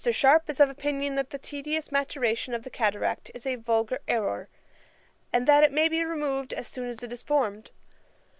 [0.11, 4.49] Sharpe is of opinion that the tedious maturation of the cataract is a vulgar errour,
[5.31, 7.69] and that it may be removed as soon as it is formed.